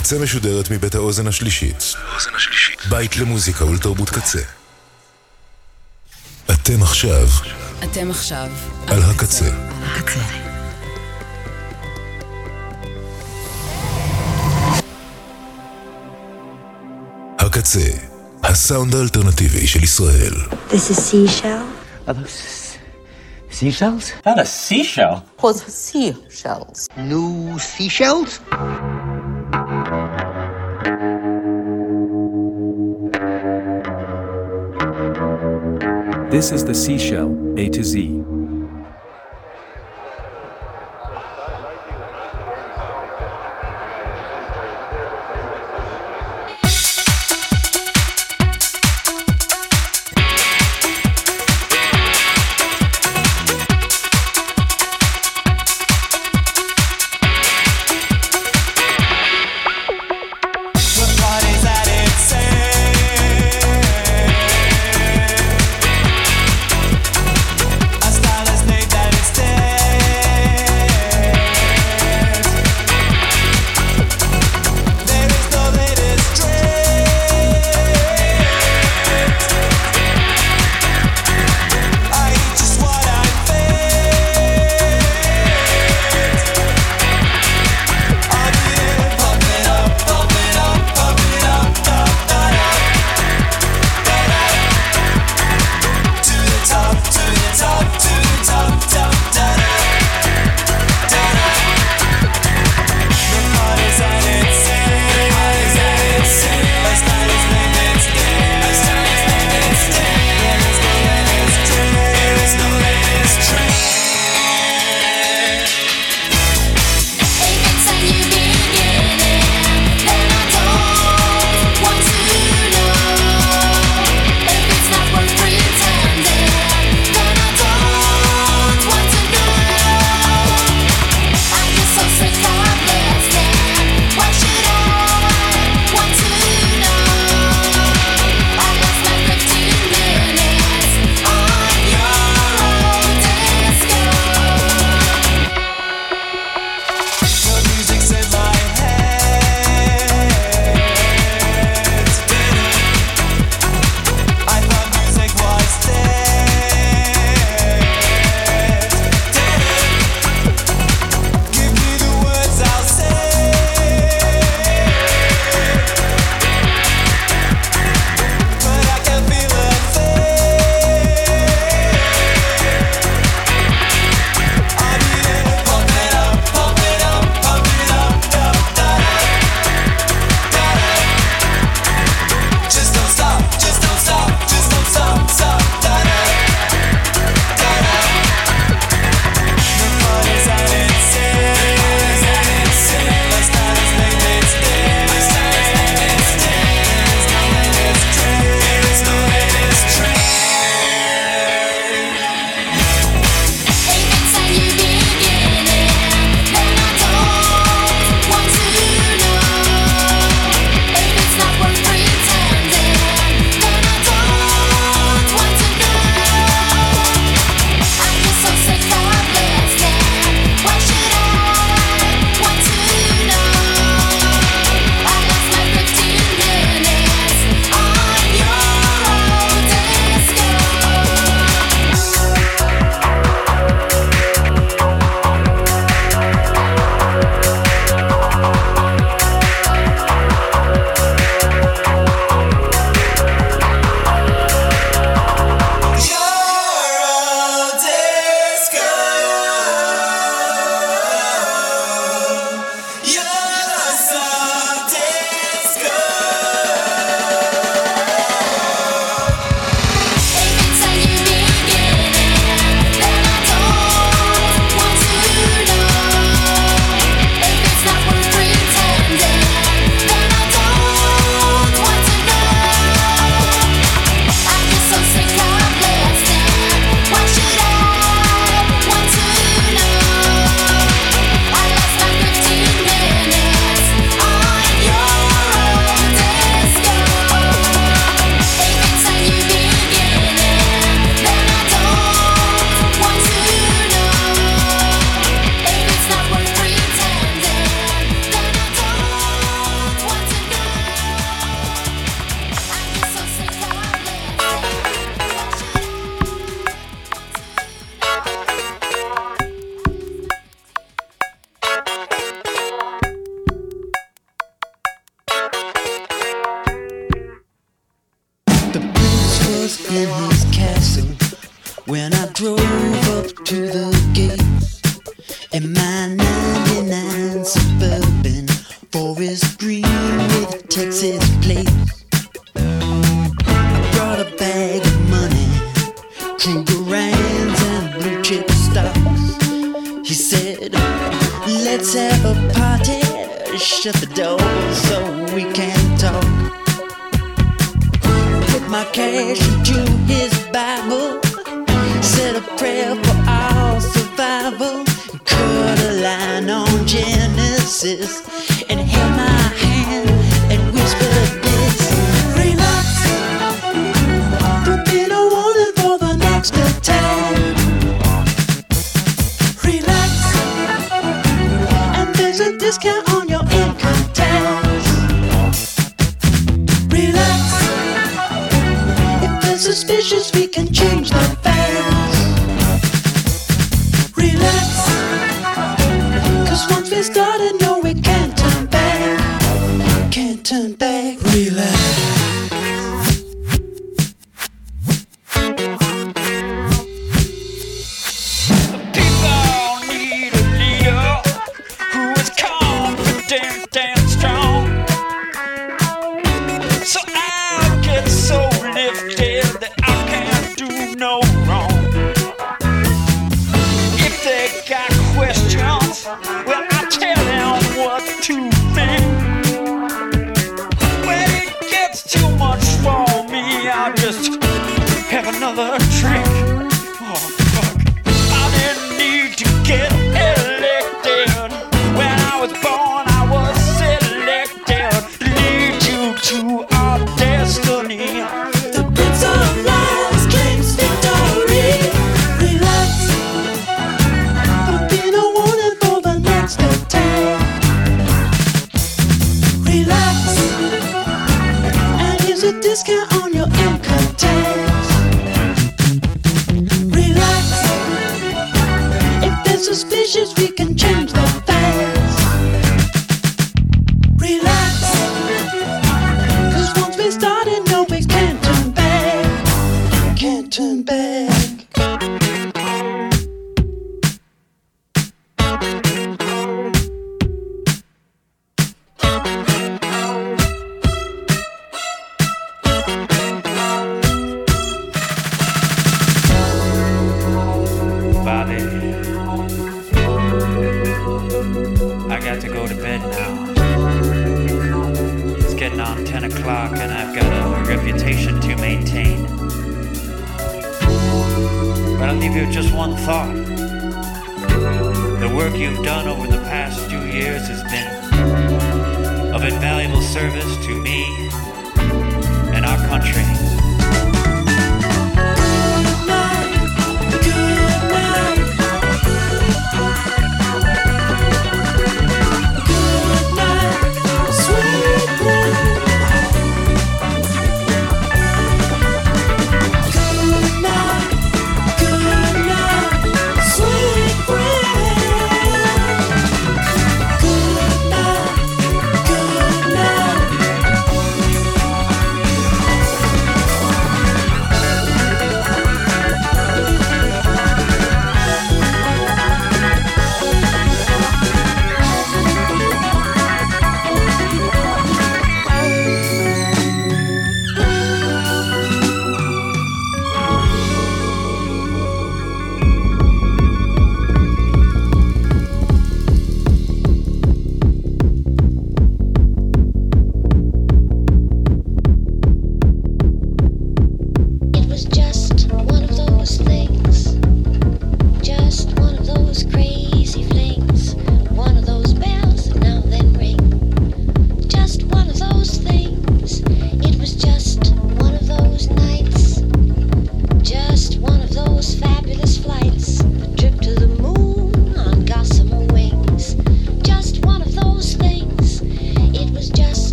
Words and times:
הקצה 0.00 0.18
משודרת 0.18 0.70
מבית 0.70 0.94
האוזן 0.94 1.26
השלישית. 1.26 1.94
בית 2.88 3.16
למוזיקה 3.16 3.64
ולתרבות 3.64 4.10
קצה. 4.10 4.38
אתם 6.50 6.82
עכשיו 6.82 7.26
אתם 7.84 8.10
עכשיו 8.10 8.48
על 8.86 9.02
הקצה. 9.02 9.50
הקצה. 9.84 10.20
הקצה, 17.38 17.90
הסאונד 18.42 18.94
האלטרנטיבי 18.94 19.66
של 19.66 19.82
ישראל. 19.82 20.34
This 20.70 20.90
is 20.90 21.12
seashell. 21.12 22.08
Are 22.08 22.12
those 22.12 22.60
seashells? 23.50 24.12
Not 24.26 24.38
a 24.38 24.46
seashell. 24.46 25.16
was 25.42 25.62
seashells. 25.62 26.88
New 26.96 27.58
seashells? 27.58 28.40
This 36.30 36.52
is 36.52 36.64
the 36.64 36.76
Seashell 36.76 37.58
A 37.58 37.68
to 37.70 37.82
Z. 37.82 38.22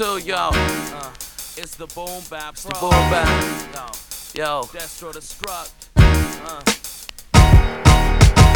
Yo. 0.00 0.06
Uh, 0.06 1.10
it's 1.56 1.74
the 1.74 1.88
boom 1.88 2.22
bap. 2.30 2.52
It's 2.52 2.62
the 2.62 2.76
boom 2.78 2.90
bap. 3.10 3.26
Yo. 4.32 4.62
Destro 4.70 5.12
Destruct. 5.12 5.72
Uh. 5.96 6.62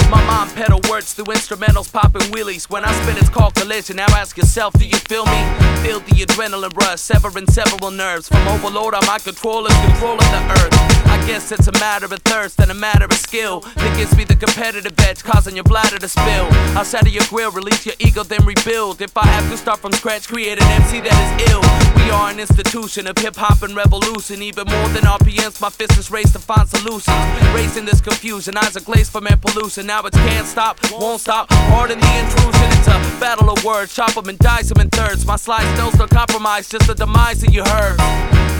My 0.08 0.24
mom 0.24 0.48
pedal 0.50 0.80
words 0.88 1.14
through 1.14 1.34
instrumentals, 1.34 1.92
popping 1.92 2.22
wheelies. 2.30 2.70
When 2.70 2.84
I 2.84 2.92
spit, 3.02 3.18
it's 3.18 3.28
called 3.28 3.56
collision. 3.56 3.96
Now 3.96 4.06
ask 4.10 4.36
yourself, 4.36 4.74
do 4.74 4.86
you 4.86 4.98
feel 4.98 5.26
me? 5.26 5.42
Feel 5.82 5.98
the 5.98 6.24
adrenaline 6.24 6.76
rush, 6.76 7.00
severing 7.00 7.48
several 7.48 7.90
nerves. 7.90 8.28
From 8.28 8.46
overload, 8.46 8.94
I'm 8.94 9.04
my 9.08 9.18
controllers, 9.18 9.74
controlling 9.84 10.18
the 10.30 10.60
earth. 10.60 10.81
Guess 11.26 11.52
it's 11.52 11.68
a 11.68 11.72
matter 11.72 12.06
of 12.06 12.20
thirst 12.22 12.58
and 12.60 12.70
a 12.70 12.74
matter 12.74 13.04
of 13.04 13.12
skill 13.14 13.60
that 13.60 13.96
gives 13.96 14.16
me 14.16 14.24
the 14.24 14.34
competitive 14.34 14.92
edge, 15.00 15.22
causing 15.22 15.54
your 15.54 15.64
bladder 15.64 15.98
to 15.98 16.08
spill. 16.08 16.46
Outside 16.76 17.06
of 17.06 17.12
your 17.14 17.24
grill, 17.28 17.50
release 17.52 17.86
your 17.86 17.94
ego, 18.00 18.22
then 18.22 18.44
rebuild. 18.44 19.00
If 19.00 19.16
I 19.16 19.26
have 19.26 19.48
to 19.50 19.56
start 19.56 19.78
from 19.78 19.92
scratch, 19.92 20.28
create 20.28 20.60
an 20.60 20.68
MC 20.82 21.00
that 21.00 21.14
is 21.14 21.50
ill. 21.50 21.62
We 21.96 22.10
are 22.10 22.30
an 22.30 22.40
institution 22.40 23.06
of 23.06 23.16
hip 23.18 23.36
hop 23.36 23.62
and 23.62 23.74
revolution. 23.76 24.42
Even 24.42 24.66
more 24.66 24.88
than 24.88 25.04
RPMs, 25.04 25.60
my 25.60 25.70
fist 25.70 25.96
is 25.96 26.10
raised 26.10 26.32
to 26.32 26.40
find 26.40 26.68
solutions. 26.68 27.16
Raising 27.54 27.84
this 27.84 28.00
confusion, 28.00 28.56
eyes 28.56 28.76
are 28.76 28.80
glazed 28.80 29.12
from 29.12 29.26
air 29.26 29.36
pollution. 29.36 29.86
Now 29.86 30.02
it's 30.02 30.16
can't 30.16 30.46
stop, 30.46 30.78
won't 30.90 31.20
stop. 31.20 31.46
Hard 31.50 31.92
in 31.92 32.00
the 32.00 32.18
intrusion, 32.18 32.68
it's 32.78 32.88
a 32.88 32.98
battle 33.20 33.48
of 33.48 33.64
words. 33.64 33.94
Chop 33.94 34.16
'em 34.16 34.28
and 34.28 34.38
dice 34.38 34.70
'em 34.70 34.80
in 34.80 34.90
thirds. 34.90 35.24
My 35.24 35.36
slice 35.36 35.70
knows 35.78 35.94
no 35.94 36.06
compromise, 36.06 36.68
just 36.68 36.88
the 36.88 36.94
demise 36.94 37.40
that 37.40 37.52
you 37.52 37.62
heard. 37.64 37.98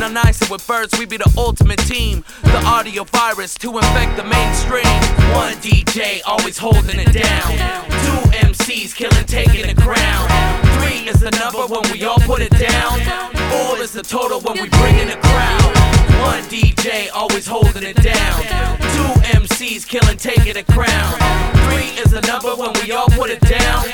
Now 0.01 0.09
nicer 0.09 0.46
with 0.51 0.66
birds, 0.66 0.98
we 0.98 1.05
be 1.05 1.16
the 1.16 1.31
ultimate 1.37 1.79
team. 1.87 2.25
The 2.53 2.62
audio 2.67 3.05
virus 3.05 3.55
to 3.57 3.79
infect 3.79 4.19
the 4.19 4.25
mainstream. 4.25 4.85
One 5.35 5.55
DJ 5.55 6.21
always 6.27 6.59
holding 6.59 7.01
it 7.01 7.11
down. 7.11 7.51
Two 8.05 8.31
MCs 8.47 8.95
killing, 8.95 9.25
taking 9.25 9.75
the 9.75 9.81
crown. 9.81 10.62
Three 10.83 11.09
is 11.09 11.21
the 11.21 11.31
number 11.38 11.64
when 11.73 11.83
we 11.92 12.03
all 12.05 12.18
put 12.18 12.42
it 12.42 12.51
down. 12.51 12.99
Four 13.51 13.79
is 13.79 13.92
the 13.92 14.03
total 14.03 14.40
when 14.40 14.55
we 14.61 14.68
bring 14.68 14.99
in 14.99 15.09
the 15.09 15.16
crowd. 15.16 15.73
One 16.27 16.42
DJ 16.45 17.09
always 17.14 17.47
holding 17.47 17.85
it 17.85 17.97
down. 17.97 18.42
Two 18.95 19.12
MCs 19.38 19.87
killing, 19.87 20.16
taking 20.16 20.55
the 20.55 20.64
crown. 20.64 21.14
Three 21.66 21.90
is 22.03 22.11
the 22.11 22.21
number 22.23 22.55
when 22.57 22.73
we 22.83 22.92
all 22.92 23.09
put 23.09 23.31
it 23.31 23.40
down. 23.40 23.85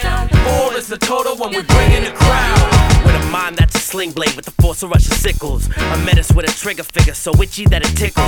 Four 0.45 0.77
is 0.77 0.89
the 0.89 0.99
total 0.99 1.37
when 1.37 1.51
we 1.51 1.63
bring 1.63 1.93
in 1.93 2.05
the 2.05 2.13
crowd. 2.13 3.05
With 3.05 3.15
a 3.15 3.25
mind 3.31 3.57
that's 3.57 3.75
a 3.77 3.79
sling 3.79 4.13
blade 4.13 4.35
with 4.35 4.45
the 4.45 4.51
force 4.63 4.83
of 4.83 4.91
Russian 4.91 5.13
sickles. 5.13 5.67
A 5.77 5.97
menace 6.05 6.33
with 6.33 6.49
a 6.49 6.53
trigger 6.53 6.83
figure 6.85 7.15
so 7.15 7.33
itchy 7.41 7.65
that 7.67 7.83
it 7.85 7.97
tickles. 7.97 8.27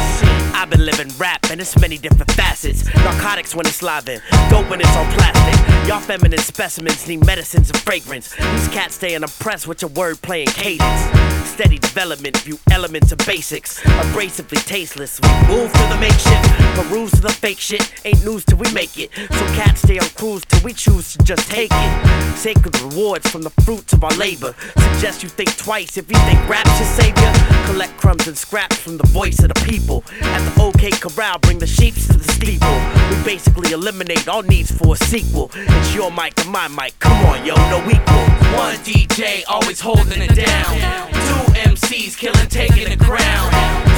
I've 0.55 0.71
been 0.71 0.85
living 0.85 1.11
rap 1.19 1.51
and 1.51 1.61
it's 1.61 1.79
many 1.79 1.99
different 1.99 2.31
facets. 2.33 2.85
Narcotics 2.95 3.55
when 3.55 3.67
it's 3.67 3.83
live 3.83 4.09
in, 4.09 4.21
dope 4.49 4.69
when 4.71 4.81
it's 4.81 4.97
on 4.97 5.11
plastic. 5.13 5.89
Y'all 5.89 6.01
feminine 6.01 6.39
specimens 6.39 7.07
need 7.09 7.25
medicines 7.27 7.71
and 7.71 7.79
fragrance. 7.81 8.35
These 8.53 8.69
cats 8.69 8.95
stay 8.97 9.15
unimpressed 9.15 9.67
with 9.67 9.83
your 9.83 9.91
wordplay 9.91 10.47
and 10.47 10.55
cadence. 10.55 11.49
Steady 11.49 11.79
development, 11.79 12.37
view 12.39 12.59
elements 12.71 13.13
of 13.13 13.19
basics. 13.19 13.81
Abrasively 13.81 14.65
tasteless, 14.67 15.21
we 15.21 15.29
move 15.49 15.73
to 15.73 15.83
the 15.89 15.99
makeshift. 16.01 16.49
Peruse 16.75 17.11
to 17.13 17.21
the 17.21 17.29
fake 17.29 17.59
shit, 17.59 17.93
ain't 18.05 18.25
news 18.25 18.45
till 18.45 18.59
we 18.59 18.73
make 18.73 18.99
it. 18.99 19.11
So 19.15 19.45
cats 19.55 19.83
stay 19.83 19.99
on 19.99 20.09
cruise 20.11 20.45
till 20.47 20.63
we 20.63 20.73
choose 20.73 21.13
to 21.13 21.25
just 21.25 21.51
take 21.51 21.71
it. 21.73 22.37
Sacred 22.37 22.81
rewards 22.81 23.29
from 23.29 23.43
the 23.43 23.51
fruits 23.65 23.93
of 23.93 24.03
our 24.03 24.17
labor. 24.17 24.55
Suggest 24.77 25.23
you 25.23 25.29
think 25.29 25.55
twice 25.57 25.97
if 25.99 26.09
you 26.11 26.17
think 26.17 26.49
rap's 26.49 26.79
your 26.79 26.89
savior. 26.89 27.33
Collect 27.67 27.97
crumbs 27.99 28.27
and 28.27 28.39
scraps 28.39 28.77
from 28.77 28.97
the 28.97 29.07
voice 29.09 29.43
of 29.43 29.53
the 29.53 29.61
people. 29.67 30.03
At 30.23 30.39
the 30.55 30.63
OK 30.63 30.91
Corral, 30.93 31.39
bring 31.41 31.59
the 31.59 31.67
sheeps 31.67 32.07
to 32.07 32.15
the 32.15 32.33
steeple. 32.33 32.79
We 33.11 33.23
basically 33.25 33.73
eliminate 33.73 34.29
all 34.29 34.43
needs 34.43 34.71
for 34.71 34.95
a 34.95 34.97
sequel. 34.97 35.51
It's 35.55 35.95
your 35.95 36.11
mic 36.11 36.39
and 36.41 36.51
my 36.51 36.69
mic, 36.69 36.99
come 37.01 37.27
on, 37.27 37.45
yo, 37.45 37.55
no 37.55 37.85
equal. 37.91 38.40
One 38.57 38.77
DJ 38.79 39.43
always 39.49 39.81
holding 39.81 40.23
it 40.23 40.35
down. 40.35 40.75
Two 41.13 41.53
MCs 41.71 42.17
killing, 42.17 42.49
taking 42.49 42.89
the 42.89 43.03
crown. 43.03 43.51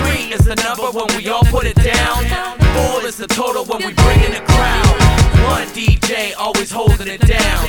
Three 0.02 0.32
is 0.32 0.44
the 0.44 0.56
number 0.56 0.90
when 0.90 1.06
we 1.16 1.28
all 1.28 1.44
put 1.44 1.66
it 1.66 1.76
down. 1.76 2.24
Four 2.74 3.06
is 3.06 3.16
the 3.16 3.26
total 3.26 3.64
when 3.64 3.78
we 3.78 3.92
bring 3.94 4.20
in 4.20 4.32
the 4.32 4.40
crowd. 4.40 5.21
One 5.44 5.66
DJ 5.68 6.32
always 6.38 6.70
holding 6.70 7.08
it 7.08 7.20
down. 7.20 7.66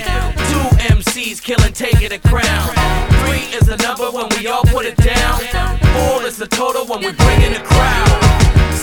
Two 0.51 0.93
MCs 0.93 1.41
killing, 1.41 1.73
taking 1.73 2.09
the 2.09 2.19
crown. 2.19 2.69
Three 3.25 3.45
is 3.57 3.67
the 3.67 3.77
number 3.77 4.09
when 4.11 4.27
we 4.37 4.47
all 4.47 4.63
put 4.63 4.85
it 4.85 4.97
down. 4.97 5.39
Four 5.93 6.23
is 6.23 6.37
the 6.37 6.47
total 6.47 6.85
when 6.85 6.99
we 6.99 7.11
bring 7.13 7.41
in 7.41 7.53
the 7.53 7.61
crowd. 7.63 8.33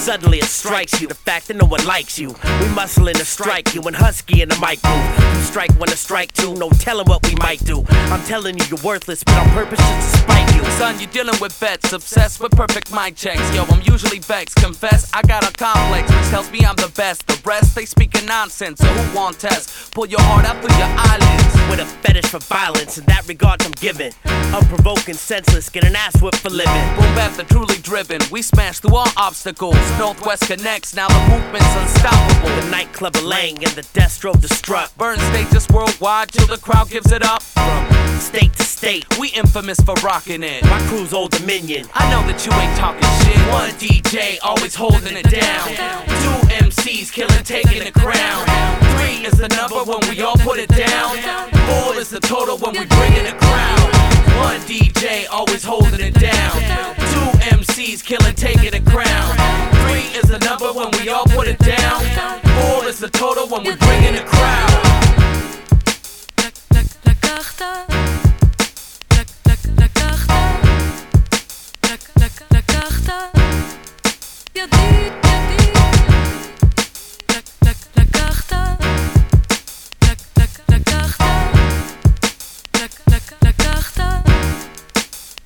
Suddenly 0.00 0.38
it 0.38 0.44
strikes 0.44 0.98
you, 1.00 1.06
the 1.08 1.14
fact 1.14 1.48
that 1.48 1.56
no 1.56 1.66
one 1.66 1.84
likes 1.84 2.18
you. 2.18 2.28
We 2.28 2.66
muscling 2.74 3.18
to 3.18 3.24
strike 3.24 3.74
you 3.74 3.82
and 3.82 3.94
husky 3.94 4.40
in 4.40 4.48
the 4.48 4.56
mic 4.56 4.80
booth. 4.80 5.44
Strike 5.44 5.78
one 5.78 5.88
to 5.88 5.96
strike 5.96 6.32
two, 6.32 6.54
no 6.54 6.70
telling 6.70 7.06
what 7.06 7.24
we 7.26 7.34
might 7.36 7.62
do. 7.64 7.84
I'm 8.08 8.22
telling 8.24 8.58
you, 8.58 8.64
you're 8.70 8.80
worthless, 8.82 9.22
but 9.22 9.34
on 9.34 9.48
purpose 9.50 9.78
just 9.78 10.12
to 10.12 10.18
spite 10.22 10.56
you. 10.56 10.64
Son, 10.78 10.98
you're 10.98 11.10
dealing 11.10 11.38
with 11.38 11.52
vets, 11.52 11.92
obsessed 11.92 12.40
with 12.40 12.52
perfect 12.52 12.94
mic 12.94 13.14
checks. 13.14 13.54
Yo, 13.54 13.64
I'm 13.64 13.82
usually 13.82 14.20
vexed. 14.20 14.56
Confess, 14.56 15.10
I 15.12 15.20
got 15.22 15.48
a 15.48 15.52
complex, 15.52 16.10
which 16.10 16.28
tells 16.30 16.50
me 16.50 16.64
I'm 16.64 16.76
the 16.76 16.90
best. 16.96 17.26
The 17.26 17.38
rest, 17.44 17.74
they 17.74 17.84
speaking 17.84 18.24
nonsense. 18.26 18.79
So 18.80 18.86
who 18.86 19.16
want 19.16 19.38
tests? 19.38 19.90
Pull 19.90 20.06
your 20.06 20.22
heart 20.22 20.44
out 20.44 20.56
through 20.62 20.76
your 20.76 20.88
eyelids. 20.88 21.54
With 21.70 21.80
a 21.80 21.86
fetish 21.86 22.26
for 22.26 22.40
violence, 22.40 22.98
in 22.98 23.04
that 23.04 23.28
regard, 23.28 23.62
I'm 23.62 23.72
giving. 23.72 24.12
Unprovoking, 24.24 25.14
senseless, 25.14 25.68
get 25.68 25.84
an 25.84 25.94
ass 25.94 26.20
whipped 26.20 26.38
for 26.38 26.50
living. 26.50 26.96
Boom 26.96 27.10
the 27.36 27.44
truly 27.44 27.76
driven. 27.82 28.20
We 28.30 28.42
smash 28.42 28.80
through 28.80 28.96
all 28.96 29.08
obstacles. 29.16 29.76
Northwest 29.98 30.46
connects, 30.46 30.94
now 30.94 31.08
the 31.08 31.20
movement's 31.28 31.74
unstoppable. 31.76 32.48
The 32.48 32.66
Nightclubber 32.74 33.22
Lang 33.22 33.56
and 33.64 33.72
the 33.72 33.82
Destro 33.94 34.32
Destruct. 34.32 34.96
Burn 34.96 35.18
stages 35.18 35.68
worldwide 35.68 36.30
till 36.32 36.46
the 36.46 36.58
crowd 36.58 36.90
gives 36.90 37.12
it 37.12 37.22
up. 37.22 37.42
From 37.42 38.20
state 38.20 38.52
to 38.54 38.64
state, 38.64 39.06
we 39.18 39.28
infamous 39.28 39.80
for 39.80 39.94
rocking 40.02 40.42
it. 40.42 40.64
My 40.64 40.80
crew's 40.88 41.12
Old 41.12 41.30
Dominion. 41.30 41.86
I 41.94 42.10
know 42.10 42.26
that 42.30 42.44
you 42.44 42.52
ain't 42.52 42.76
talking 42.76 43.08
shit. 43.22 43.40
One 43.48 43.70
DJ 43.78 44.38
always 44.42 44.74
holding 44.74 45.16
it 45.16 45.30
down. 45.30 45.68
Two 45.68 46.48
MCs 46.64 47.12
killing, 47.12 47.44
taking 47.44 47.84
the 47.84 47.92
crown. 47.92 48.69
Three 48.92 49.26
is 49.26 49.36
the 49.38 49.48
number 49.48 49.82
when 49.84 50.00
we 50.08 50.22
all 50.22 50.36
put 50.36 50.58
it 50.58 50.68
down. 50.68 51.16
Four 51.66 51.96
is 51.96 52.10
the 52.10 52.20
total 52.20 52.58
when 52.58 52.72
we 52.72 52.84
bring 52.86 53.12
in 53.14 53.24
the 53.24 53.36
crowd. 53.38 53.90
One 54.44 54.60
DJ 54.60 55.26
always 55.30 55.62
holding 55.64 56.00
it 56.00 56.14
down. 56.14 56.52
Two 57.12 57.28
MCs 57.56 58.04
killing, 58.04 58.34
taking 58.34 58.70
the 58.70 58.82
crown. 58.90 59.36
Three 59.82 60.08
is 60.18 60.28
the 60.28 60.38
number 60.38 60.72
when 60.72 60.90
we 60.98 61.08
all 61.08 61.24
put 61.26 61.48
it 61.48 61.58
down. 61.58 62.00
Four 62.56 62.88
is 62.88 62.98
the 62.98 63.08
total 63.08 63.46
when 63.48 63.64
we 63.64 63.74
bring 63.76 64.04
in 64.04 64.14
the 64.14 64.22
crowd. 64.22 64.90
La, 66.38 66.50
la, 66.74 67.90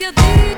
Ya 0.04 0.12
di, 0.12 0.53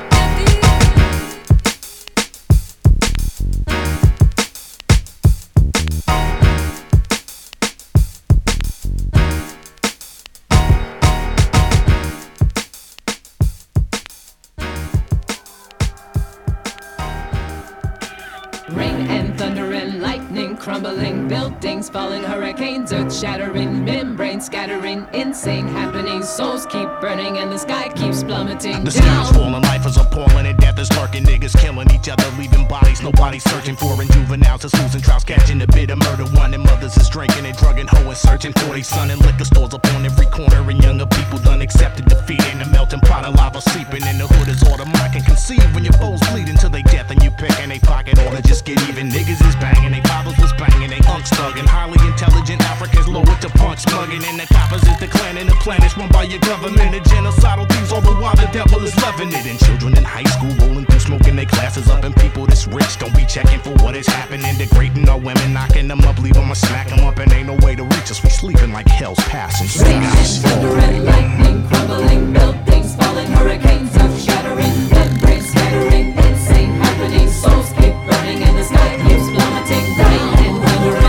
buildings, 21.49 21.89
falling 21.89 22.23
hurricanes, 22.23 22.91
earth 22.93 23.13
shattering, 23.13 23.85
membranes 23.85 24.45
scattering, 24.45 25.07
insane 25.13 25.67
happenings, 25.67 26.27
souls 26.27 26.65
keep 26.65 26.89
burning, 26.99 27.37
and 27.37 27.51
the 27.51 27.57
sky 27.57 27.89
keeps 27.89 28.23
plummeting 28.23 28.83
The 28.83 28.91
sky's 28.91 29.31
falling, 29.31 29.61
life 29.63 29.85
is 29.85 29.97
appalling, 29.97 30.45
and 30.45 30.59
is 30.79 30.89
lurking. 30.97 31.23
Niggas 31.23 31.57
killing 31.59 31.89
each 31.91 32.09
other, 32.09 32.27
leaving 32.37 32.67
bodies, 32.67 33.01
nobody's 33.01 33.43
searching 33.43 33.75
for. 33.75 33.99
And 34.01 34.11
juveniles 34.11 34.65
is 34.65 34.73
losing 34.81 35.01
trials, 35.01 35.23
catching 35.23 35.61
a 35.61 35.67
bit 35.67 35.89
of 35.89 35.97
murder. 35.99 36.25
One 36.37 36.53
and 36.53 36.63
mothers 36.63 36.95
is 36.97 37.09
drinking 37.09 37.45
and 37.45 37.57
drugging, 37.57 37.87
hoeing, 37.87 38.15
searching 38.15 38.53
for 38.53 38.73
their 38.73 38.83
son. 38.83 39.09
And 39.11 39.19
liquor 39.25 39.45
stores 39.45 39.73
up 39.73 39.85
on 39.93 40.05
every 40.05 40.27
corner, 40.27 40.61
and 40.69 40.81
younger 40.83 41.05
people 41.05 41.39
done 41.39 41.61
accepted 41.61 42.05
defeat. 42.05 42.43
In 42.51 42.61
a 42.61 42.69
melting 42.69 43.01
pot 43.01 43.25
of 43.25 43.35
lava, 43.35 43.61
sleeping 43.61 44.05
in 44.05 44.17
the 44.17 44.27
hood 44.27 44.47
is 44.47 44.61
all 44.63 44.77
the 44.77 44.85
mind 44.85 45.13
can 45.13 45.23
conceive. 45.23 45.65
When 45.73 45.83
your 45.83 45.93
foes 45.93 46.21
bleeding 46.29 46.57
to 46.57 46.69
they 46.69 46.83
death, 46.83 47.09
and 47.11 47.21
you 47.23 47.31
picking 47.31 47.69
they 47.69 47.79
pocket, 47.79 48.19
or 48.19 48.31
to 48.35 48.41
just 48.43 48.65
get 48.65 48.81
even. 48.89 49.09
Niggas 49.09 49.41
is 49.47 49.55
banging, 49.57 49.91
they 49.91 50.01
fathers 50.01 50.37
was 50.37 50.53
banging, 50.53 50.89
they 50.89 51.01
unks 51.09 51.31
thugging. 51.33 51.65
Highly 51.65 51.99
intelligent 52.07 52.61
Africans 52.61 53.07
low 53.07 53.21
with 53.21 53.41
the 53.41 53.49
punks 53.57 53.85
mugging. 53.87 54.23
And 54.23 54.39
the 54.39 54.47
coppers 54.53 54.83
is 54.83 54.97
declaring 54.97 55.47
the 55.47 55.57
planet's 55.63 55.97
run 55.97 56.09
by 56.09 56.23
your 56.23 56.39
government. 56.39 56.93
And 56.93 57.05
genocidal 57.05 57.67
thieves 57.71 57.91
all 57.91 58.01
the 58.01 58.13
while 58.21 58.35
the 58.35 58.49
devil 58.51 58.83
is 58.83 58.95
loving 59.01 59.29
it. 59.29 59.45
And 59.45 59.59
children 59.59 59.97
in 59.97 60.03
high 60.03 60.27
school 60.35 60.66
rolling 60.67 60.85
through 60.85 60.99
smoking 60.99 61.35
their 61.35 61.45
classes 61.45 61.89
up. 61.89 62.03
And 62.03 62.15
people 62.15 62.45
that's 62.45 62.67
rich. 62.67 62.97
Don't 62.99 63.15
be 63.15 63.25
checking 63.25 63.59
for 63.59 63.71
what 63.83 63.95
is 63.95 64.07
happening. 64.07 64.55
Degrading 64.57 65.07
our 65.09 65.17
women, 65.17 65.53
knocking 65.53 65.87
them 65.87 66.01
up, 66.01 66.19
leave 66.19 66.33
them 66.33 66.51
or 66.51 66.55
smack 66.55 66.89
them 66.89 67.05
up, 67.05 67.17
and 67.19 67.31
ain't 67.31 67.47
no 67.47 67.55
way 67.65 67.75
to 67.75 67.83
reach 67.83 68.11
us. 68.11 68.21
We 68.23 68.29
sleeping 68.29 68.71
like 68.73 68.87
hell's 68.87 69.19
passing 69.31 69.67
skies. 69.67 70.41
Thunder 70.41 70.77
and 70.77 71.05
lightning, 71.05 71.67
crumbling 71.67 72.33
buildings, 72.33 72.95
falling 72.95 73.27
hurricanes 73.27 73.95
of 73.97 74.19
shattering 74.19 74.89
membranes, 74.89 75.49
scattering 75.49 76.07
insane 76.17 76.71
happenings. 76.81 77.35
Souls 77.35 77.69
keep 77.73 77.93
burning 78.07 78.43
and 78.43 78.57
the 78.57 78.63
sky 78.63 78.97
keeps 79.07 79.27
plummeting. 79.35 79.97
Lightning, 79.97 81.06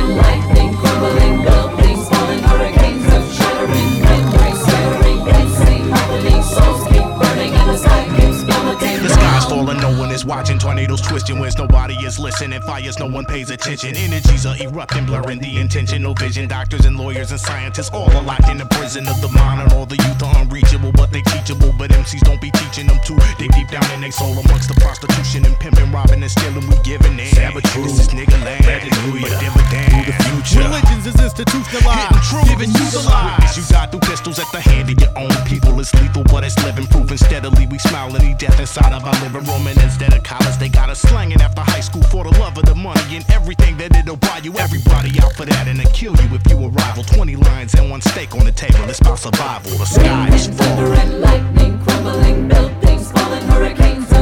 one 9.98 10.10
is 10.12 10.24
watching. 10.24 10.58
Tornadoes 10.58 11.00
twisting, 11.00 11.38
winds, 11.38 11.58
nobody 11.58 11.94
is 11.94 12.18
listening. 12.18 12.60
Fires, 12.62 12.98
no 12.98 13.06
one 13.06 13.24
pays 13.24 13.50
attention. 13.50 13.96
Energies 13.96 14.46
are 14.46 14.56
erupting, 14.62 15.04
blurring 15.04 15.40
the 15.40 15.58
intentional 15.58 16.14
vision. 16.14 16.48
Doctors 16.48 16.86
and 16.86 16.96
lawyers 16.96 17.32
and 17.32 17.40
scientists 17.40 17.90
all 17.90 18.10
are 18.12 18.22
locked 18.22 18.48
in 18.48 18.58
the 18.58 18.66
prison 18.66 19.08
of 19.08 19.20
the 19.20 19.28
mind. 19.28 19.60
And 19.62 19.72
all 19.72 19.86
the 19.86 19.96
youth 19.96 20.22
are 20.22 20.38
unreachable, 20.38 20.92
but 20.92 21.10
they 21.10 21.22
teachable. 21.22 21.72
But 21.76 21.90
MCs 21.90 22.20
don't 22.20 22.40
be 22.40 22.50
teaching 22.52 22.86
them 22.86 22.98
to 23.04 23.16
dig 23.38 23.50
deep 23.52 23.68
down 23.68 23.84
in 23.92 24.00
their 24.00 24.12
soul 24.12 24.32
amongst 24.38 24.68
the 24.68 24.78
prostitution 24.80 25.44
and 25.44 25.58
pimping, 25.58 25.90
robbing 25.90 26.22
and 26.22 26.30
stealing. 26.30 26.66
We 26.68 26.76
giving 26.84 27.18
in. 27.18 27.34
This 27.34 27.98
is 27.98 28.08
nigga 28.14 28.38
land. 28.44 28.64
Hallelujah. 28.64 29.26
But 29.26 29.40
dividend. 29.40 30.06
the 30.06 30.14
future. 30.30 30.62
Religions 30.62 31.06
is 31.06 31.18
institutionalized. 31.18 32.46
Giving 32.46 32.70
you 32.70 32.86
the 32.94 33.02
lies. 33.08 33.56
You 33.56 33.64
die 33.66 33.86
through 33.86 34.00
pistols 34.06 34.38
at 34.38 34.50
the 34.52 34.60
hand 34.60 34.90
of 34.90 35.00
your 35.00 35.12
own 35.18 35.34
people. 35.44 35.78
It's 35.80 35.92
lethal, 35.94 36.24
but 36.24 36.44
it's 36.44 36.56
living 36.62 36.86
proof. 36.86 37.10
And 37.10 37.18
steadily 37.18 37.66
we 37.66 37.78
smile 37.78 38.14
and 38.14 38.24
eat 38.24 38.38
death 38.38 38.60
inside 38.60 38.92
of 38.92 39.04
our 39.04 39.18
living 39.24 39.44
room. 39.44 39.66
And 39.66 39.78
instead 39.88 40.12
of 40.12 40.22
college, 40.22 40.56
they 40.58 40.68
got 40.68 40.90
us 40.90 41.00
slanging 41.00 41.40
after 41.40 41.62
high 41.62 41.80
school 41.80 42.02
for 42.02 42.22
the 42.24 42.30
love 42.38 42.56
of 42.58 42.64
the 42.66 42.74
money 42.74 43.16
and 43.16 43.24
everything 43.30 43.76
that 43.78 43.96
it'll 43.96 44.16
buy 44.16 44.40
you. 44.44 44.52
Everybody 44.58 45.18
out 45.20 45.32
for 45.34 45.46
that 45.46 45.66
and 45.66 45.80
it 45.80 45.92
kill 45.92 46.14
you 46.16 46.28
if 46.36 46.44
you 46.50 46.56
arrival. 46.58 47.02
20 47.04 47.36
lines 47.36 47.74
and 47.74 47.90
one 47.90 48.02
steak 48.02 48.34
on 48.34 48.44
the 48.44 48.52
table. 48.52 48.84
It's 48.88 49.00
about 49.00 49.18
survival. 49.18 49.70
The 49.78 49.86
sky 49.86 50.28
is 50.34 50.48
Thunder 50.48 50.94
falling. 50.94 51.00
and 51.00 51.20
lightning, 51.20 51.78
crumbling 51.80 52.48
buildings, 52.48 53.10
falling 53.12 53.44
hurricanes 53.48 54.12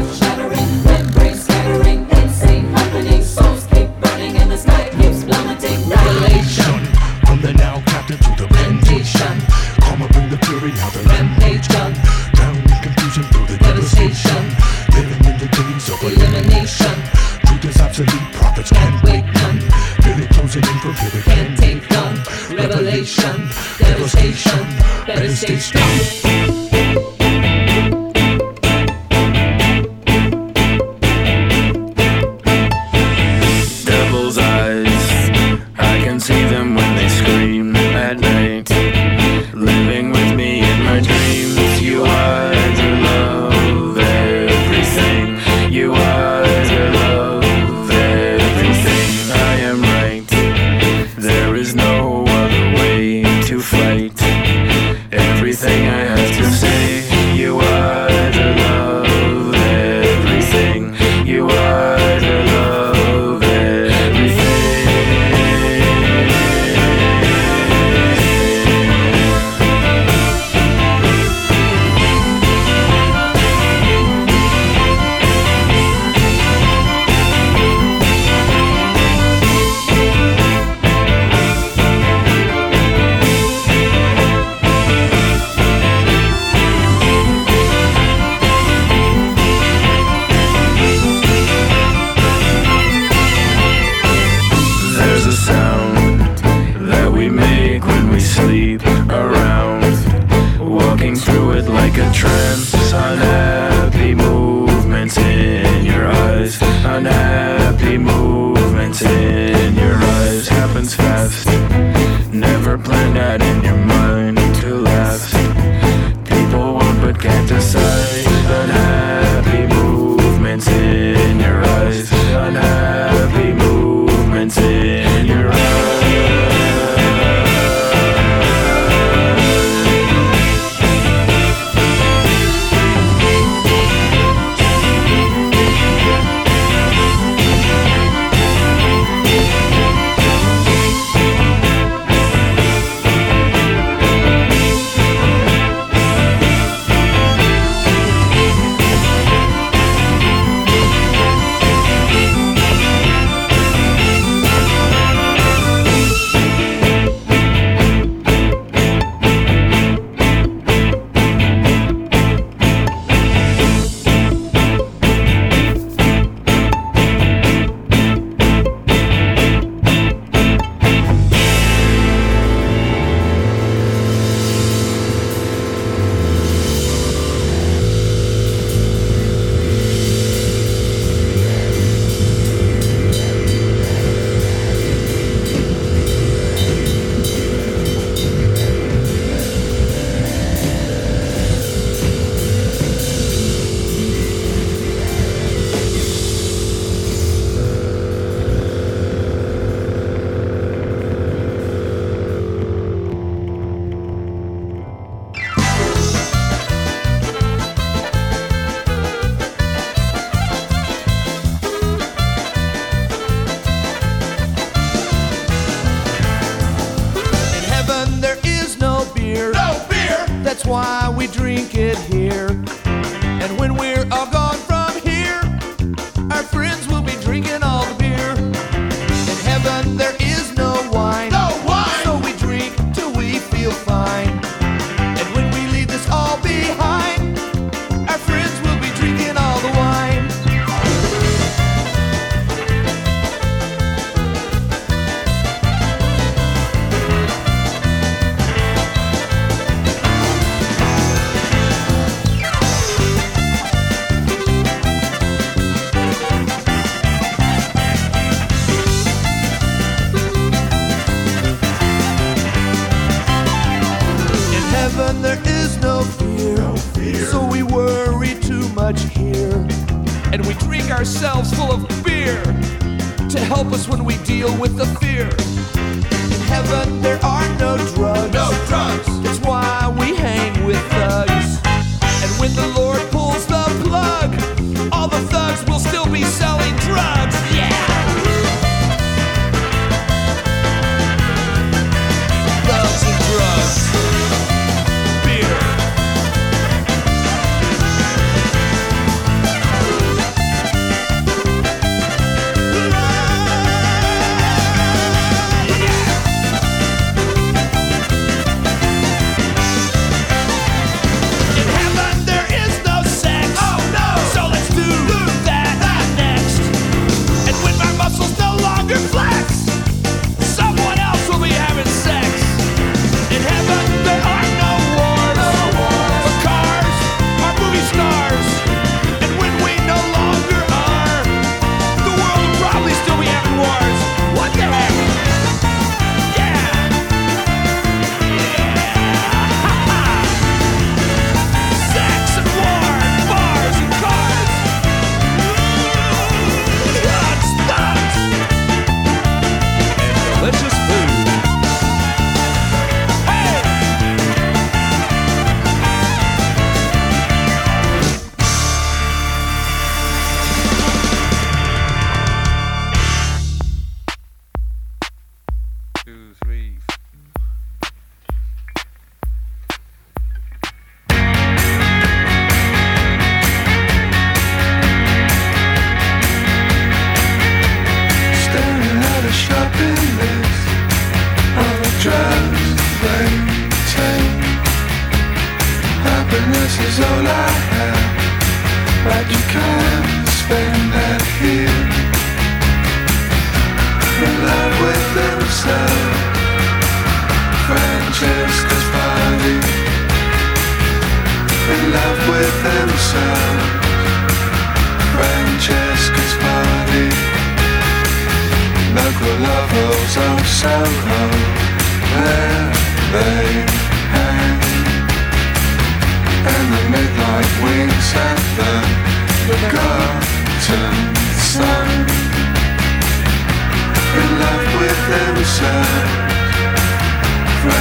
can't 21.25 21.59
take 21.59 21.91
none. 21.91 22.17
Revelation, 22.57 23.49
devastation, 23.79 24.67
better 25.07 25.35
stay 25.35 25.59
strong. 25.59 26.26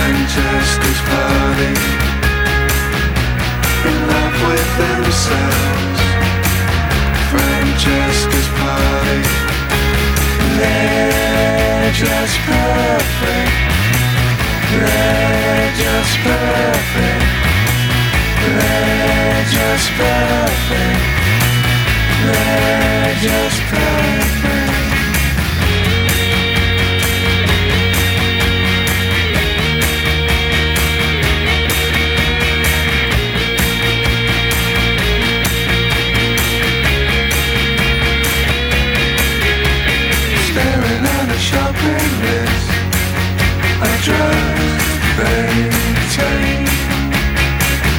Party. 0.05 1.73
In 3.89 3.97
love 4.07 4.37
with 4.45 4.71
themselves. 4.77 6.01
Francesca's 7.31 8.49
party. 8.59 9.21
They're 10.59 11.91
just 11.91 12.37
perfect. 12.45 13.55
They're 14.69 15.73
just 15.73 16.15
perfect. 16.21 17.25
They're 18.45 19.45
just 19.57 19.89
perfect. 19.97 21.01
They're 22.21 23.15
just 23.21 23.61
perfect. 23.73 24.84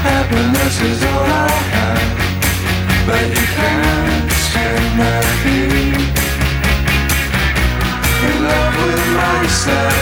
Happiness 0.06 0.80
is 0.80 1.02
all 1.02 1.26
I 1.26 1.48
have, 1.74 2.14
but 3.06 3.26
you 3.28 3.46
can't. 3.56 4.06
In 8.22 8.36
love 8.44 8.76
with 8.86 9.06
myself, 9.18 9.98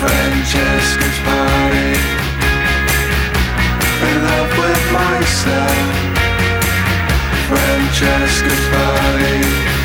Francesca's 0.00 1.18
party. 1.24 1.92
In 4.04 4.16
love 4.28 4.52
with 4.58 4.84
myself, 4.92 5.78
Francesca's 7.48 8.64
party. 8.68 9.75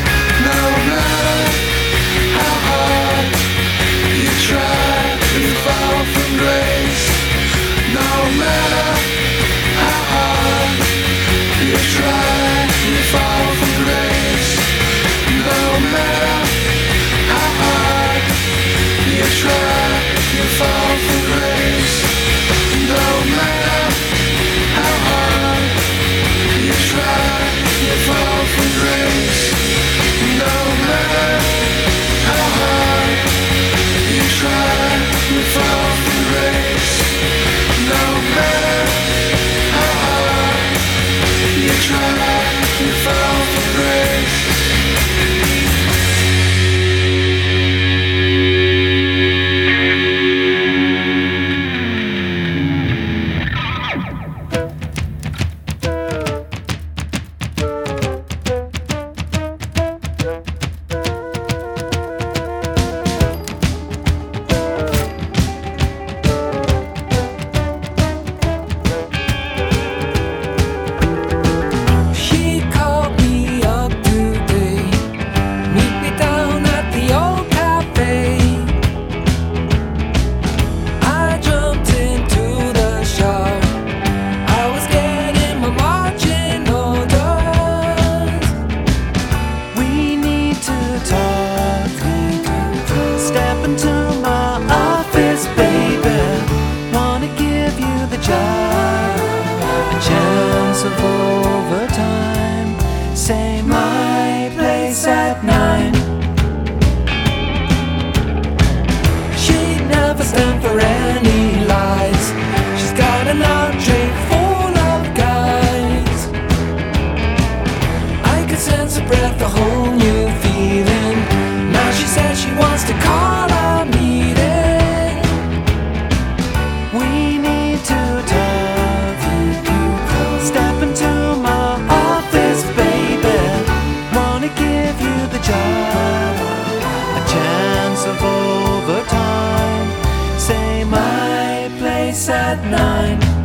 At 142.28 142.62
nine. 142.64 143.41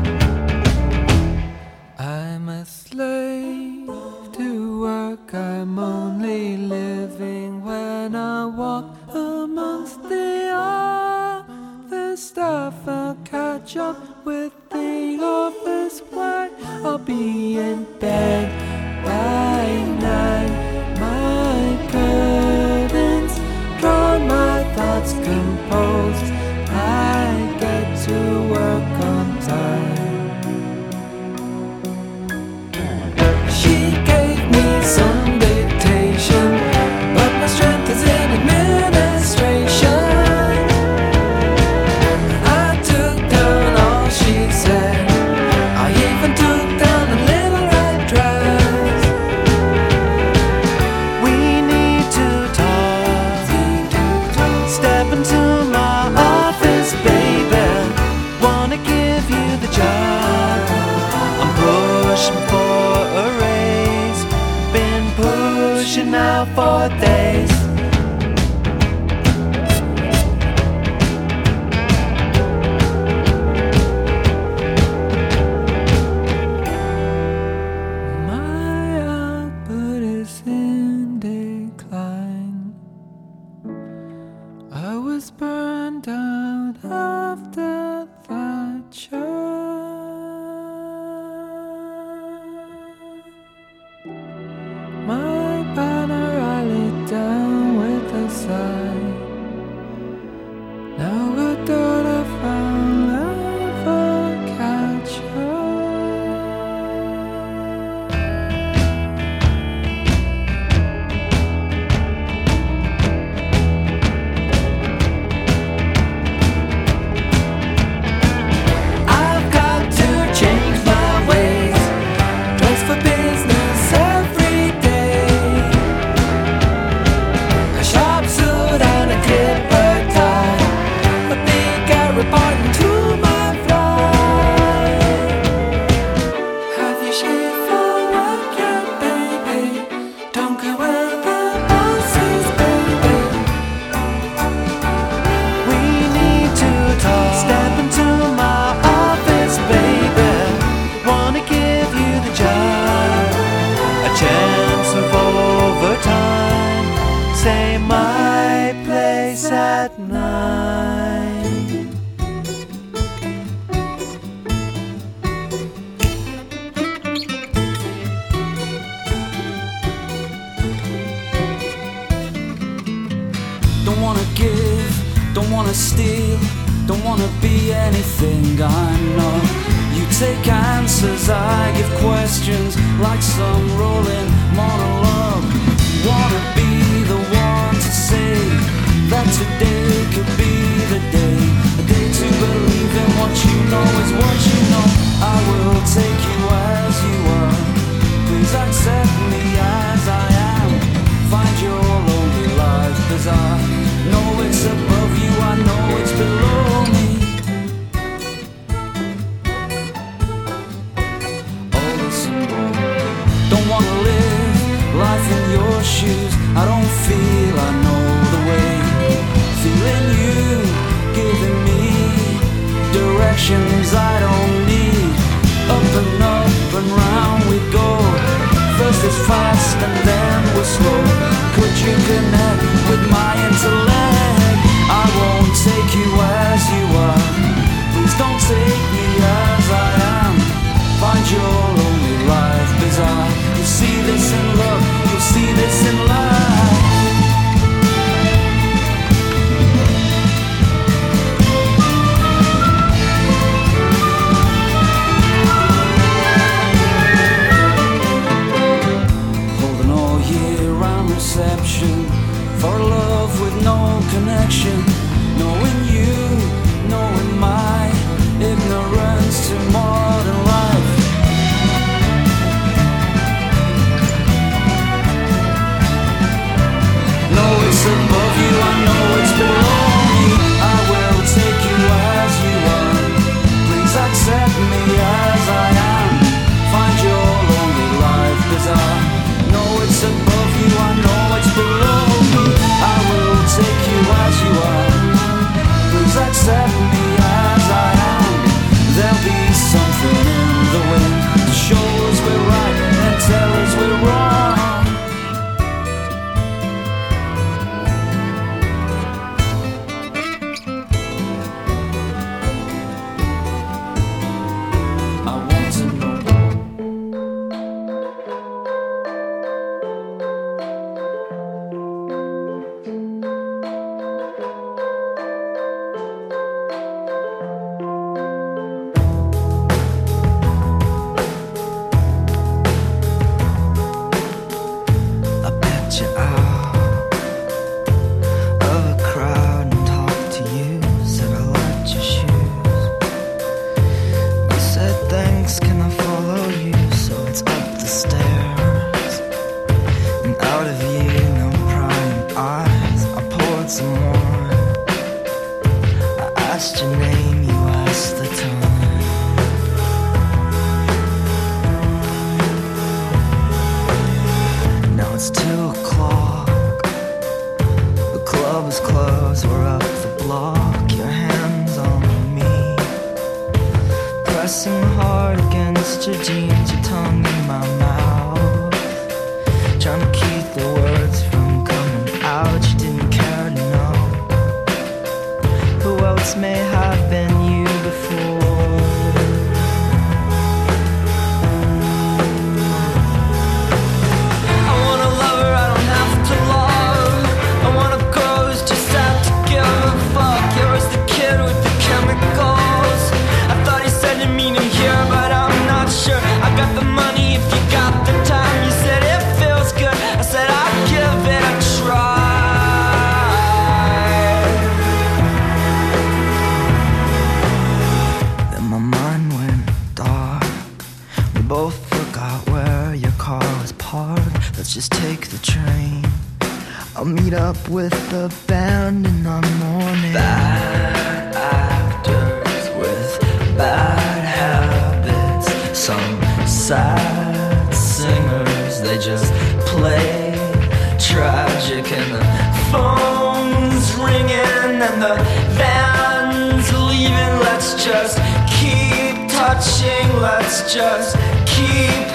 tragic 441.17 441.91
and 441.93 442.13
the 442.13 442.23
phone's 442.71 443.95
ringing 443.95 444.77
and 444.87 445.01
the 445.01 445.15
van's 445.57 446.71
leaving. 446.87 447.33
Let's 447.47 447.83
just 447.83 448.19
keep 448.45 449.27
touching. 449.27 450.07
Let's 450.21 450.71
just 450.71 451.15
keep 451.47 452.07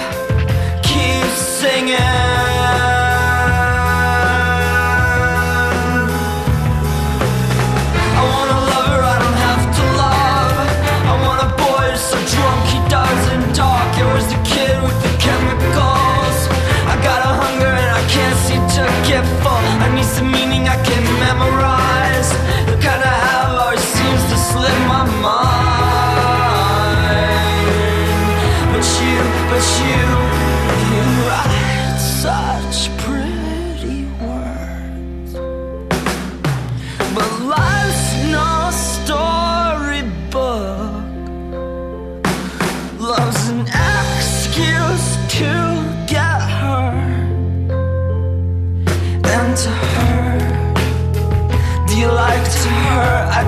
keep 0.83 1.29
singing. 1.35 2.52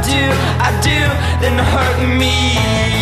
do, 0.05 0.21
I 0.61 0.69
do, 0.81 0.99
then 1.41 1.57
hurt 1.57 2.17
me. 2.19 2.94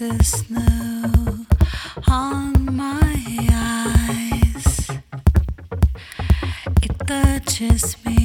Feel 0.00 0.16
the 0.16 0.24
snow 0.24 1.46
on 2.08 2.74
my 2.74 3.48
eyes. 3.52 4.90
It 6.82 6.98
touches 7.06 7.96
me 8.06 8.19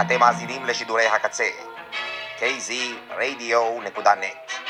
אתם 0.00 0.20
מאזינים 0.20 0.64
לשידורי 0.64 1.06
הקצה, 1.06 1.48
kzradio.net. 2.38 4.67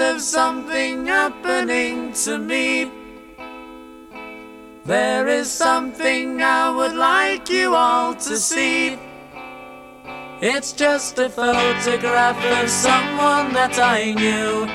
of 0.00 0.20
something 0.20 1.06
happening 1.06 2.12
to 2.12 2.38
me, 2.38 2.90
there 4.84 5.26
is 5.28 5.50
something 5.50 6.42
I 6.42 6.70
would 6.70 6.94
like 6.94 7.48
you 7.48 7.74
all 7.74 8.14
to 8.14 8.36
see. 8.36 8.98
It's 10.40 10.72
just 10.72 11.18
a 11.18 11.28
photograph 11.28 12.38
of 12.62 12.70
someone 12.70 13.52
that 13.54 13.78
I 13.78 14.12
knew. 14.12 14.66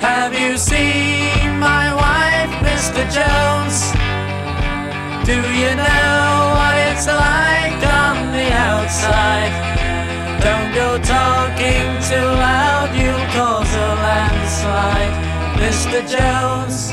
Have 0.00 0.38
you 0.38 0.56
seen 0.58 1.58
my 1.58 1.94
wife, 1.94 2.52
Mr. 2.66 3.02
Jones? 3.16 3.92
Do 5.24 5.36
you 5.36 5.74
know 5.76 6.52
what 6.56 6.74
it's 6.90 7.06
like 7.06 7.80
on 7.86 8.32
the 8.32 8.52
outside? 8.52 9.73
Don't 10.44 10.74
go 10.74 10.98
talking 10.98 11.88
too 12.10 12.28
loud, 12.46 12.90
you'll 12.94 13.28
cause 13.32 13.74
a 13.74 13.90
landslide, 14.06 15.14
Mr. 15.56 15.98
Jones. 16.14 16.92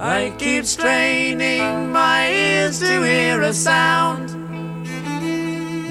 I 0.00 0.32
keep 0.38 0.64
straining 0.64 1.92
my 1.92 2.30
ears 2.30 2.78
to 2.80 3.02
hear 3.02 3.42
a 3.42 3.52
sound. 3.52 4.32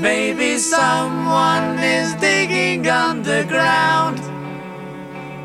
Maybe 0.01 0.57
someone 0.57 1.77
is 1.77 2.15
digging 2.15 2.87
underground. 2.87 4.19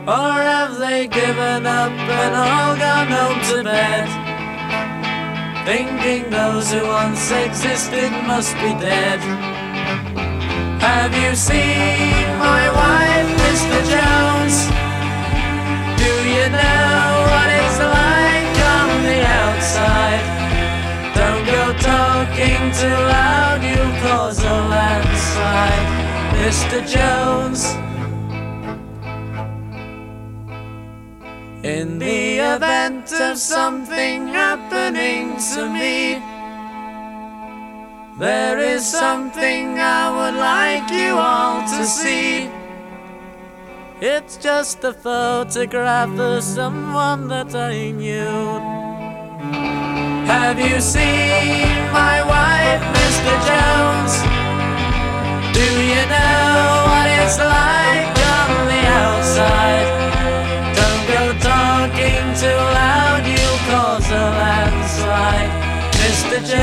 Or 0.09 0.33
have 0.53 0.79
they 0.79 1.07
given 1.07 1.67
up 1.67 1.93
and 1.93 2.35
all 2.35 2.77
gone 2.77 3.09
home 3.09 3.41
to 3.51 3.63
bed? 3.63 4.20
Thinking 5.65 6.31
those 6.31 6.73
who 6.73 6.83
once 6.87 7.31
existed 7.31 8.11
must 8.27 8.55
be 8.57 8.73
dead. 8.81 9.21
Have 10.81 11.15
you 11.15 11.37
seen 11.37 12.27
my 12.39 12.65
wife, 12.81 13.29
Mr. 13.45 13.79
Jones? 13.93 14.57
Do 16.01 16.13
you 16.35 16.47
know 16.49 17.05
what 17.31 17.49
it's 17.61 17.79
like 17.79 18.57
on 18.77 18.91
the 19.05 19.21
outside? 19.41 20.25
Don't 21.15 21.45
go 21.45 21.63
talking 21.79 22.63
too 22.81 22.99
loud, 23.15 23.61
you'll 23.63 23.97
cause 24.01 24.43
a 24.43 24.57
landslide, 24.75 25.89
Mr. 26.41 26.79
Jones. 26.89 27.90
In 31.71 32.01
the 32.01 32.39
event 32.55 33.13
of 33.13 33.39
something 33.39 34.27
happening 34.27 35.37
to 35.55 35.63
me, 35.71 36.19
there 38.19 38.59
is 38.59 38.83
something 38.85 39.79
I 39.79 40.05
would 40.17 40.37
like 40.37 40.91
you 40.91 41.13
all 41.15 41.61
to 41.75 41.85
see. 41.85 42.51
It's 44.01 44.37
just 44.37 44.83
a 44.83 44.93
photograph 44.93 46.19
of 46.19 46.43
someone 46.43 47.29
that 47.29 47.55
I 47.55 47.93
knew. 47.93 48.59
Have 50.27 50.59
you 50.59 50.81
seen 50.81 51.71
my 51.93 52.19
wife, 52.35 52.83
Mr. 52.99 53.33
Jones? 53.49 54.15
Do 55.55 55.67
you 55.93 56.03
know 56.15 56.83
what 56.91 57.07
it's 57.21 57.39
like 57.39 58.17
on 58.39 58.51
the 58.73 58.83
outside? 59.03 59.90
Too 62.41 62.47
loud, 62.47 63.27
you'll 63.27 63.59
cause 63.69 64.09
a 64.11 64.15
landslide, 64.41 65.53
Mr. 65.93 66.41
Jones. 66.49 66.61